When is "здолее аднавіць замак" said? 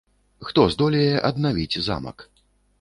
0.75-2.29